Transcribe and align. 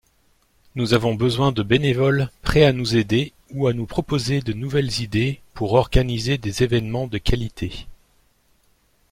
Nous 0.73 0.95
avons 0.95 1.13
besoin 1.13 1.51
de 1.51 1.61
bénévoles 1.61 2.31
prêts 2.41 2.63
à 2.63 2.73
nous 2.73 2.95
aider 2.95 3.33
ou 3.53 3.67
à 3.67 3.73
nous 3.73 3.85
proposer 3.85 4.39
de 4.41 4.51
nouvelles 4.51 4.99
idées 4.99 5.41
pour 5.53 5.73
organiser 5.73 6.39
des 6.39 6.63
évènements 6.63 7.05
de 7.05 7.19
qualité. 7.19 7.85